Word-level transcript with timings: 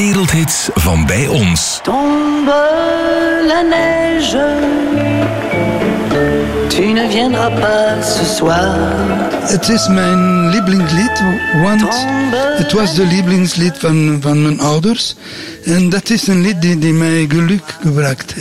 wereldhits 0.00 0.68
van 0.74 1.06
bij 1.06 1.28
ons. 1.28 1.80
Tombe 1.82 2.62
la 3.48 3.60
neige, 3.60 4.46
tu 6.68 6.92
ne 6.92 7.08
viendras 7.10 7.60
pas 7.60 8.16
ce 8.16 8.24
soir. 8.36 8.76
Het 9.42 9.68
is 9.68 9.88
mijn 9.88 10.48
lievelingslied, 10.48 11.22
want 11.62 11.82
het 12.56 12.72
was 12.72 12.94
de 12.94 13.06
lievelingslied 13.06 13.78
van, 13.78 14.18
van 14.20 14.42
mijn 14.42 14.60
ouders. 14.60 15.14
En 15.64 15.88
dat 15.88 16.10
is 16.10 16.26
een 16.26 16.40
lied 16.40 16.62
die, 16.62 16.78
die 16.78 16.92
mij 16.92 17.26
geluk 17.28 17.76
gebracht 17.80 18.34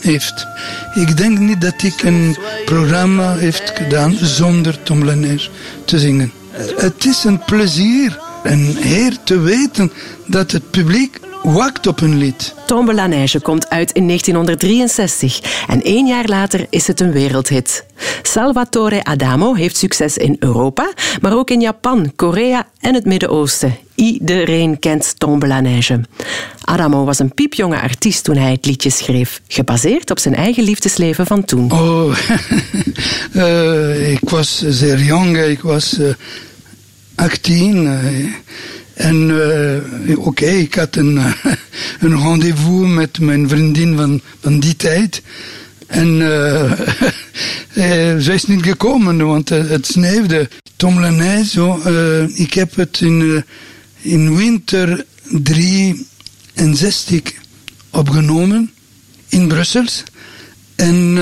heeft. 0.00 0.46
Ik 0.94 1.16
denk 1.16 1.38
niet 1.38 1.60
dat 1.60 1.82
ik 1.82 2.02
een 2.02 2.36
programma 2.64 3.34
heeft 3.34 3.72
gedaan 3.74 4.16
zonder 4.20 4.82
Tom 4.82 5.04
Neige 5.04 5.50
te 5.84 5.98
zingen. 5.98 6.32
Het 6.76 7.04
is 7.04 7.24
een 7.24 7.44
plezier 7.44 8.22
en 8.44 8.76
heer 8.76 9.16
te 9.24 9.40
weten 9.40 9.92
dat 10.26 10.50
het 10.50 10.70
publiek 10.70 11.20
wacht 11.42 11.86
op 11.86 12.00
een 12.00 12.18
lied. 12.18 12.54
Tombe 12.66 12.94
la 12.94 13.06
Neige 13.06 13.40
komt 13.40 13.70
uit 13.70 13.92
in 13.92 14.06
1963 14.06 15.64
en 15.66 15.82
één 15.82 16.06
jaar 16.06 16.24
later 16.24 16.66
is 16.70 16.86
het 16.86 17.00
een 17.00 17.12
wereldhit. 17.12 17.84
Salvatore 18.22 19.04
Adamo 19.04 19.54
heeft 19.54 19.76
succes 19.76 20.16
in 20.16 20.36
Europa, 20.38 20.92
maar 21.20 21.36
ook 21.36 21.50
in 21.50 21.60
Japan, 21.60 22.12
Korea 22.16 22.68
en 22.80 22.94
het 22.94 23.04
Midden-Oosten. 23.04 23.76
Iedereen 23.94 24.78
kent 24.78 25.14
Tombe 25.18 25.46
la 25.46 25.60
Neige. 25.60 26.00
Adamo 26.64 27.04
was 27.04 27.18
een 27.18 27.34
piepjonge 27.34 27.80
artiest 27.80 28.24
toen 28.24 28.36
hij 28.36 28.50
het 28.50 28.66
liedje 28.66 28.90
schreef, 28.90 29.40
gebaseerd 29.48 30.10
op 30.10 30.18
zijn 30.18 30.34
eigen 30.34 30.64
liefdesleven 30.64 31.26
van 31.26 31.44
toen. 31.44 31.72
Oh, 31.72 32.16
uh, 33.32 34.10
ik 34.14 34.28
was 34.28 34.64
zeer 34.68 35.00
jong, 35.00 35.38
ik 35.38 35.60
was 35.60 35.98
uh, 35.98 36.08
18. 37.24 37.84
Uh, 37.84 38.32
en 38.94 39.30
uh, 40.08 40.18
oké, 40.18 40.46
ik 40.46 40.74
had 40.74 40.96
een, 40.96 41.16
een 42.00 42.18
rendezvous 42.18 42.88
met 42.88 43.18
mijn 43.18 43.48
vriendin 43.48 43.96
van, 43.96 44.20
van 44.40 44.60
die 44.60 44.76
tijd. 44.76 45.22
En 45.86 46.20
uh, 46.20 46.72
zij 48.24 48.34
is 48.34 48.44
niet 48.44 48.62
gekomen, 48.62 49.26
want 49.26 49.48
het 49.48 49.86
sneeuwde. 49.86 50.48
Tom 50.76 51.00
Lanay, 51.00 51.44
zo, 51.44 51.80
ik 52.34 52.54
heb 52.54 52.74
het 52.74 53.00
in, 53.00 53.44
in 54.00 54.36
winter 54.36 55.04
63 55.42 57.32
opgenomen 57.90 58.70
in 59.28 59.48
Brussel. 59.48 59.84
En 60.74 61.18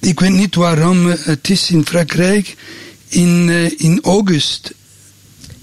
ik 0.00 0.20
weet 0.20 0.32
niet 0.32 0.54
waarom, 0.54 1.06
het 1.06 1.50
is 1.50 1.70
in 1.70 1.86
Frankrijk 1.86 2.56
in, 3.08 3.48
in 3.78 3.98
august 4.02 4.74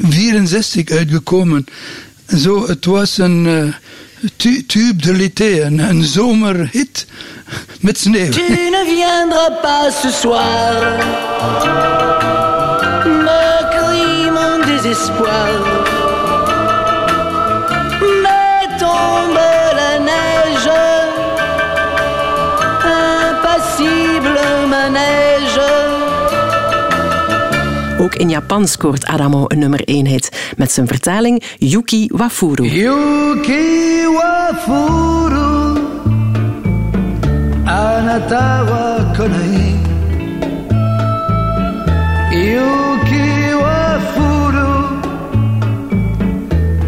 64 0.09 0.89
uitgekomen. 0.89 1.65
Zo, 2.37 2.67
het 2.67 2.85
was 2.85 3.17
een 3.17 3.73
tu 4.35 4.65
tube 4.65 5.01
de 5.01 5.13
l'été, 5.13 5.61
een, 5.61 5.79
een 5.79 6.03
zomerhit 6.03 7.05
met 7.79 7.97
sneeuw. 7.97 8.31
Tu 8.31 8.41
ne 8.41 8.83
viendras 8.85 9.61
pas 9.61 10.01
ce 10.01 10.11
soir, 10.21 10.97
me 13.05 13.67
crie 13.69 14.31
mon 14.31 14.65
désespoir. 14.65 15.80
Ook 28.01 28.15
in 28.15 28.29
Japan 28.29 28.67
scoort 28.67 29.05
Adamo 29.05 29.45
een 29.47 29.59
nummer 29.59 29.83
1 29.83 30.05
hit. 30.07 30.53
Met 30.57 30.71
zijn 30.71 30.87
vertaling 30.87 31.43
Yuki 31.57 32.09
Wafuru. 32.11 32.63
Yuki 32.63 34.05
Wafuru 34.13 35.77
Anata 37.63 38.63
wa 38.63 39.11
konai. 39.17 39.79
Yuki 42.31 43.53
Wafuru 43.61 44.69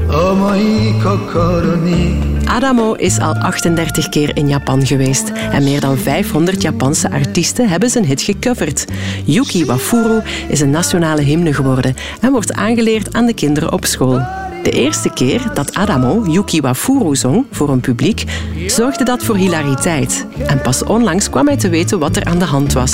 Omoi 0.10 0.94
kokoro 1.04 1.76
ni 1.76 2.33
Adamo 2.54 2.94
is 2.94 3.20
al 3.20 3.36
38 3.36 4.10
keer 4.10 4.38
in 4.38 4.48
Japan 4.48 4.86
geweest 4.86 5.30
en 5.52 5.64
meer 5.64 5.80
dan 5.80 5.98
500 5.98 6.62
Japanse 6.62 7.12
artiesten 7.12 7.70
hebben 7.70 7.90
zijn 7.90 8.06
hit 8.06 8.22
gecoverd. 8.22 8.86
Yuki 9.26 9.66
Wafuru 9.66 10.22
is 10.48 10.60
een 10.60 10.70
nationale 10.70 11.22
hymne 11.22 11.54
geworden 11.54 11.96
en 12.22 12.32
wordt 12.32 12.54
aangeleerd 12.54 13.16
aan 13.16 13.26
de 13.26 13.34
kinderen 13.34 13.72
op 13.72 13.86
school. 13.86 14.22
De 14.64 14.70
eerste 14.70 15.10
keer 15.10 15.42
dat 15.54 15.74
Adamo 15.74 16.26
Yuki 16.28 16.62
Wafuru 16.62 17.16
zong 17.16 17.46
voor 17.52 17.70
een 17.70 17.80
publiek, 17.80 18.24
zorgde 18.68 19.04
dat 19.04 19.24
voor 19.24 19.36
hilariteit. 19.36 20.26
En 20.46 20.62
pas 20.62 20.84
onlangs 20.84 21.30
kwam 21.30 21.48
hij 21.48 21.58
te 21.58 21.70
weten 21.70 22.00
wat 22.00 22.16
er 22.16 22.26
aan 22.26 22.40
de 22.40 22.46
hand 22.46 22.74
was. 22.74 22.92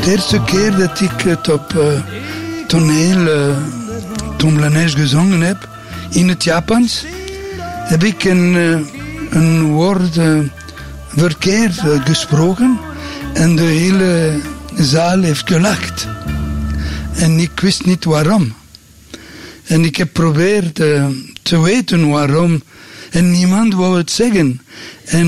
De 0.00 0.10
eerste 0.10 0.42
keer 0.44 0.76
dat 0.76 1.00
ik 1.00 1.20
het 1.20 1.48
op 1.52 1.72
uh, 1.76 1.82
toneel 2.66 3.20
uh, 4.38 4.94
gezongen 4.94 5.40
heb, 5.40 5.68
in 6.10 6.28
het 6.28 6.44
Japans 6.44 7.04
heb 7.62 8.04
ik 8.04 8.24
een, 8.24 8.54
eh, 8.56 8.80
een 9.30 9.64
woord 9.64 10.16
uh, 10.16 10.38
verkeerd 11.08 11.82
uh, 11.84 12.04
gesproken 12.04 12.78
en 13.34 13.56
de 13.56 13.62
hele 13.62 14.40
zaal 14.76 15.22
heeft 15.22 15.48
gelacht. 15.48 16.08
En 17.14 17.38
ik 17.38 17.60
wist 17.60 17.84
niet 17.84 18.04
waarom. 18.04 18.54
En 19.64 19.84
ik 19.84 19.96
heb 19.96 20.06
geprobeerd 20.06 20.74
te 21.42 21.60
weten 21.60 22.08
waarom. 22.08 22.62
En 23.10 23.30
niemand 23.30 23.74
wou 23.74 23.96
het 23.96 24.10
zeggen. 24.10 24.60
En 25.04 25.26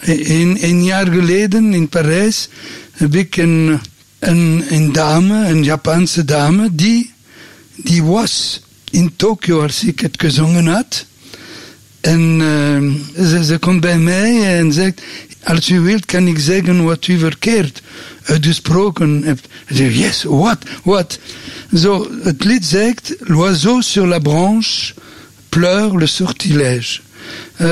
een, 0.00 0.64
een, 0.64 0.84
jaar 0.84 1.06
geleden 1.06 1.74
in 1.74 1.88
Parijs 1.88 2.48
heb 2.92 3.14
ik 3.14 3.36
een, 3.36 3.80
een, 4.18 4.64
een 4.68 4.92
dame, 4.92 5.46
een 5.46 5.64
Japanse 5.64 6.24
dame, 6.24 6.68
die, 6.72 7.12
die 7.74 8.02
was 8.02 8.60
in 8.96 9.16
Tokio 9.16 9.62
als 9.62 9.84
ik 9.84 10.00
het 10.00 10.14
gezongen 10.18 10.66
had. 10.66 11.06
En 12.00 12.40
uh, 12.40 13.26
ze, 13.26 13.44
ze 13.44 13.58
komt 13.58 13.80
bij 13.80 13.98
mij 13.98 14.58
en 14.58 14.72
zegt, 14.72 15.02
als 15.42 15.68
u 15.68 15.80
wilt 15.80 16.04
kan 16.04 16.26
ik 16.26 16.38
zeggen 16.38 16.84
wat 16.84 17.06
u 17.06 17.18
verkeerd 17.18 17.82
uitgesproken 18.22 19.22
hebt. 19.24 19.48
Ik 19.66 19.76
zeg, 19.76 19.96
yes, 19.96 20.22
what, 20.22 20.58
what? 20.82 21.18
Zo, 21.74 22.10
het 22.22 22.44
lied 22.44 22.64
zegt, 22.64 23.14
l'oiseau 23.18 23.82
sur 23.82 24.06
la 24.06 24.18
branche 24.18 24.94
pleure 25.48 25.98
le 25.98 26.06
sortilège. 26.06 27.00
Uh, 27.52 27.68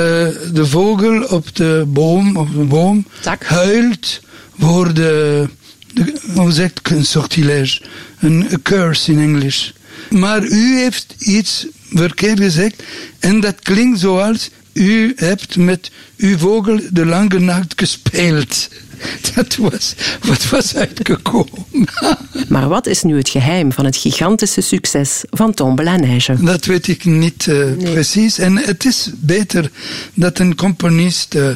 de 0.53 0.67
vogel 0.67 1.23
op 1.23 1.57
de 1.57 1.85
boom, 1.87 2.37
op 2.37 2.53
de 2.53 2.65
boom 2.65 3.07
huilt 3.39 4.21
voor 4.59 4.95
de, 4.95 5.49
de 5.95 6.15
hoe 6.35 6.53
zegt 6.53 6.81
een 6.91 7.05
sortilège? 7.05 7.83
Een 8.19 8.63
curse 8.63 9.13
in 9.13 9.19
Engels. 9.19 9.75
Maar 10.11 10.45
u 10.45 10.79
heeft 10.79 11.15
iets 11.19 11.67
verkeerd 11.93 12.41
gezegd 12.41 12.83
en 13.19 13.41
dat 13.41 13.55
klinkt 13.63 13.99
zoals 13.99 14.51
u 14.73 15.13
hebt 15.17 15.57
met 15.57 15.91
uw 16.17 16.39
vogel 16.39 16.81
de 16.91 17.07
lange 17.07 17.39
nacht 17.39 17.73
gespeeld. 17.77 18.69
Dat 19.35 19.57
was 19.57 19.95
wat 20.21 20.49
was 20.49 20.77
uitgekomen. 20.77 21.67
Maar 22.49 22.69
wat 22.69 22.87
is 22.87 23.03
nu 23.03 23.17
het 23.17 23.29
geheim 23.29 23.73
van 23.73 23.85
het 23.85 23.97
gigantische 23.97 24.61
succes 24.61 25.25
van 25.31 25.55
Tombe 25.55 25.83
la 25.83 25.97
Neige? 25.97 26.37
Dat 26.41 26.65
weet 26.65 26.89
ik 26.89 27.05
niet 27.05 27.47
uh, 27.47 27.57
nee. 27.57 27.93
precies. 27.93 28.39
En 28.39 28.57
het 28.57 28.85
is 28.85 29.11
beter 29.15 29.71
dat 30.15 30.39
een 30.39 30.55
componist 30.55 31.35
uh, 31.35 31.49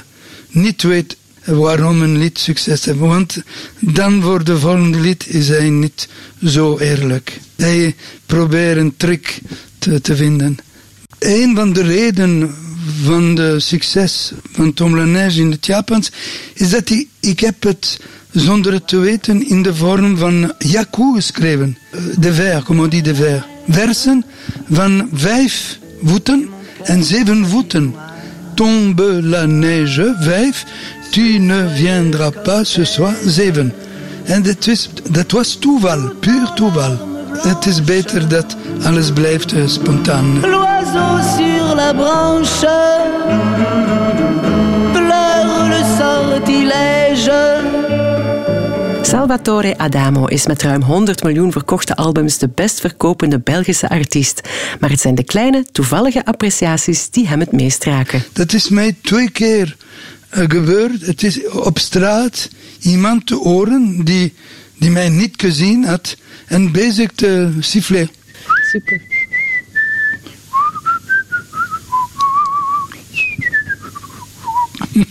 niet 0.48 0.82
weet 0.82 1.16
waarom 1.56 2.02
een 2.02 2.18
lied 2.18 2.38
succes 2.38 2.84
heeft. 2.84 2.98
Want 2.98 3.42
dan 3.78 4.22
voor 4.22 4.44
de 4.44 4.58
volgende 4.58 4.98
lied 4.98 5.26
is 5.26 5.48
hij 5.48 5.70
niet 5.70 6.08
zo 6.44 6.78
eerlijk. 6.78 7.40
Hij 7.56 7.94
probeert 8.26 8.76
een 8.76 8.96
trick 8.96 9.40
te, 9.78 10.00
te 10.00 10.16
vinden. 10.16 10.56
Een 11.18 11.56
van 11.56 11.72
de 11.72 11.82
redenen 11.82 12.54
van 13.02 13.34
de 13.34 13.60
succes 13.60 14.32
van 14.52 14.72
Tom 14.72 14.96
Lanage 14.96 15.40
in 15.40 15.50
het 15.50 15.66
Japans 15.66 16.10
is 16.54 16.70
dat 16.70 16.88
hij, 16.88 17.06
ik 17.20 17.40
heb 17.40 17.62
het 17.62 18.00
zonder 18.32 18.72
het 18.72 18.88
te 18.88 18.98
weten 18.98 19.48
in 19.48 19.62
de 19.62 19.74
vorm 19.74 20.16
van 20.16 20.52
yaku 20.58 21.14
geschreven. 21.14 21.78
De 22.18 22.62
on 22.66 22.88
dit 22.88 23.04
de 23.04 23.14
vers. 23.14 23.42
Versen 23.68 24.24
van 24.70 25.08
vijf 25.12 25.78
voeten 26.02 26.48
en 26.82 27.04
zeven 27.04 27.46
voeten. 27.46 27.94
Tombe 28.54 29.22
la 29.22 29.46
neige, 29.46 30.16
vijf. 30.20 30.64
Tu 31.10 31.38
ne 31.40 31.66
viendras 31.74 32.32
pas 32.44 32.64
ce 32.64 32.84
soir, 32.84 33.14
zeven. 33.24 33.72
En 34.24 34.42
dat 34.42 34.66
was, 34.66 34.88
dat 35.10 35.30
was 35.30 35.54
toeval, 35.54 36.12
puur 36.20 36.52
toeval. 36.54 36.98
Het 37.32 37.66
is 37.66 37.84
beter 37.84 38.28
dat 38.28 38.56
alles 38.82 39.12
blijft 39.12 39.52
uh, 39.52 39.66
spontaan. 39.66 40.40
L'oiseau 40.40 41.20
sur 41.36 41.74
la 41.74 41.92
branche 41.92 42.68
pleure 44.92 45.68
le 45.68 45.82
sortilège. 45.98 47.66
Salvatore 49.02 49.78
Adamo 49.78 50.26
is 50.26 50.46
met 50.46 50.62
ruim 50.62 50.82
100 50.82 51.22
miljoen 51.22 51.52
verkochte 51.52 51.96
albums 51.96 52.38
de 52.38 52.48
best 52.54 52.80
verkopende 52.80 53.38
Belgische 53.40 53.88
artiest. 53.88 54.48
Maar 54.80 54.90
het 54.90 55.00
zijn 55.00 55.14
de 55.14 55.24
kleine, 55.24 55.64
toevallige 55.72 56.24
appreciaties 56.24 57.10
die 57.10 57.28
hem 57.28 57.40
het 57.40 57.52
meest 57.52 57.84
raken. 57.84 58.24
Dat 58.32 58.52
is 58.52 58.68
mij 58.68 58.96
twee 59.02 59.30
keer 59.30 59.76
gebeurd. 60.30 61.06
Het 61.06 61.22
is 61.22 61.48
op 61.48 61.78
straat 61.78 62.48
iemand 62.80 63.26
te 63.26 63.34
horen 63.34 64.04
die, 64.04 64.34
die 64.78 64.90
mij 64.90 65.08
niet 65.08 65.34
gezien 65.36 65.84
had 65.84 66.16
en 66.46 66.72
bezig 66.72 67.10
te 67.14 67.50
siffler. 67.60 68.08
Super. 68.70 69.00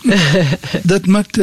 dat 0.83 1.05
maakt 1.05 1.37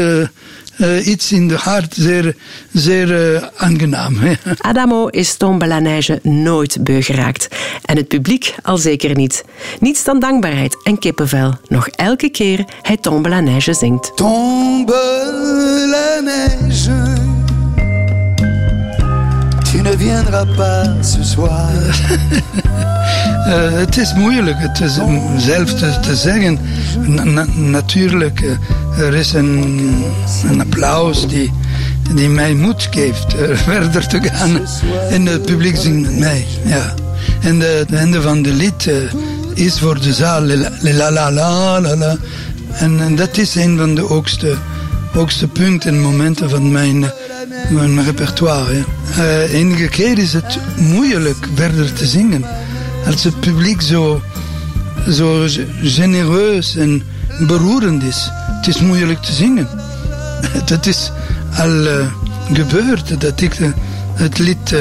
uh, 0.79 0.85
uh, 0.95 1.07
iets 1.07 1.33
in 1.33 1.49
de 1.49 1.57
hart 1.57 1.95
zeer, 1.95 2.37
zeer 2.73 3.35
uh, 3.35 3.43
aangenaam. 3.57 4.17
Adamo 4.59 5.07
is 5.09 5.37
Tombe 5.37 5.67
la 5.67 5.79
Neige 5.79 6.19
nooit 6.23 6.85
beu 6.85 7.03
geraakt. 7.03 7.49
En 7.85 7.97
het 7.97 8.09
publiek 8.09 8.55
al 8.63 8.77
zeker 8.77 9.17
niet. 9.17 9.45
Niets 9.81 10.05
dan 10.05 10.21
dankbaarheid 10.21 10.77
en 10.83 10.99
kippenvel. 10.99 11.55
Nog 11.69 11.89
elke 11.89 12.31
keer 12.31 12.65
hij 12.83 12.97
Tombe 12.97 13.29
la 13.29 13.41
Neige 13.41 13.75
zingt. 13.75 14.17
Tombe 14.17 14.93
la 15.91 16.21
neige 16.21 17.13
Tu 19.71 19.83
ne 19.83 19.97
viendras 19.97 20.47
pas 20.57 21.13
ce 21.13 21.25
soir. 21.25 21.71
uh, 23.47 23.73
het 23.73 23.97
is 23.97 24.15
moeilijk 24.15 24.57
het 24.59 24.81
is, 24.81 24.99
om 24.99 25.39
zelf 25.39 25.75
te, 25.75 26.17
zeggen. 26.17 26.59
Na, 27.07 27.47
natuurlijk, 27.55 28.41
uh, 28.41 28.99
er 28.99 29.15
is 29.15 29.33
een, 29.33 29.91
een 30.49 30.61
applaus 30.61 31.29
die, 31.29 31.53
die 32.15 32.29
mij 32.29 32.55
moed 32.55 32.89
geeft 32.91 33.35
uh, 33.35 33.57
verder 33.67 34.07
te 34.07 34.21
gaan. 34.23 34.61
En 35.11 35.27
het 35.27 35.43
publiek 35.43 35.77
zingt 35.77 36.11
met 36.11 36.19
mij. 36.19 36.47
Ja. 36.65 36.95
En 37.41 37.61
het 37.61 37.93
einde 37.93 38.23
van 38.23 38.43
de 38.43 38.53
lied 38.53 38.91
is 39.55 39.79
voor 39.79 40.01
de 40.01 40.13
zaal. 40.13 40.43
La 40.81 41.11
la 41.11 41.31
la 41.33 41.81
la 41.83 42.17
en 42.79 43.17
dat 43.17 43.37
is 43.37 43.55
een 43.55 43.79
van 43.79 43.95
de 43.95 44.01
hoogste, 44.01 44.57
hoogste 45.13 45.49
punten 45.49 45.95
en 45.95 46.01
momenten 46.01 46.51
van 46.51 46.73
mijn 46.73 47.05
mijn 47.71 48.05
repertoire. 48.05 48.85
Uh, 49.19 49.55
enige 49.55 49.89
keer 49.89 50.19
is 50.19 50.33
het 50.33 50.59
moeilijk 50.77 51.47
verder 51.55 51.93
te 51.93 52.07
zingen. 52.07 52.45
Als 53.07 53.25
het 53.25 53.41
publiek 53.41 53.81
zo, 53.83 54.23
zo 55.11 55.47
genereus 55.83 56.77
en 56.77 57.03
beroerend 57.47 58.03
is. 58.03 58.31
Het 58.33 58.67
is 58.67 58.81
moeilijk 58.81 59.23
te 59.23 59.33
zingen. 59.33 59.69
Dat 60.67 60.87
is 60.87 61.11
al 61.57 61.85
uh, 61.85 62.07
gebeurd 62.53 63.21
dat 63.21 63.41
ik 63.41 63.59
uh, 63.59 63.69
het 64.15 64.39
lied 64.39 64.75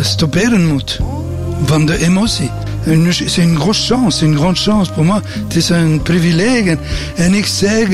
stopperen 0.00 0.66
moet. 0.66 1.00
Van 1.64 1.86
de 1.86 1.98
emotie. 1.98 2.50
C'est 2.84 3.44
une 3.44 3.58
grosse 3.58 3.86
chance, 3.86 4.24
une 4.24 4.36
grande 4.36 4.58
chance 4.58 4.92
pour 4.92 5.04
moi. 5.04 5.20
Het 5.44 5.56
is 5.56 5.68
een 5.68 6.02
privilege. 6.02 6.78
En 7.16 7.34
ik 7.34 7.46
zeg 7.46 7.88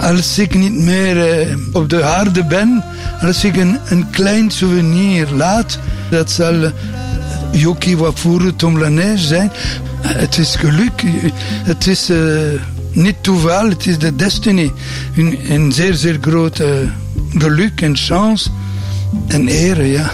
als 0.00 0.38
ik 0.38 0.54
niet 0.54 0.74
meer 0.74 1.46
uh, 1.48 1.56
op 1.72 1.88
de 1.88 2.02
aarde 2.02 2.44
ben, 2.44 2.84
als 3.22 3.44
ik 3.44 3.56
een, 3.56 3.78
een 3.88 4.10
klein 4.10 4.50
souvenir 4.50 5.28
laat, 5.34 5.78
dat 6.10 6.30
zal 6.30 6.72
Yoki 7.52 7.96
Wapuru 7.96 8.56
Tomlaneige 8.56 9.24
zijn. 9.24 9.52
Het 10.00 10.38
is 10.38 10.56
geluk, 10.56 11.04
het 11.64 11.86
is 11.86 12.10
niet 12.92 13.16
toeval, 13.20 13.68
het 13.68 13.86
is 13.86 13.98
de 13.98 14.16
destiny. 14.16 14.72
Een, 15.16 15.38
een 15.48 15.72
zeer, 15.72 15.94
zeer 15.94 16.18
grote 16.20 16.88
geluk 17.38 17.80
en 17.80 17.96
chance 17.96 18.50
en 19.26 19.48
eer, 19.48 19.84
ja. 19.86 20.12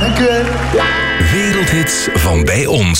Dank 0.00 0.18
u 0.18 0.24
wel. 0.24 0.44
Wereldhits 1.32 2.08
van 2.14 2.44
bij 2.44 2.66
ons. 2.66 2.98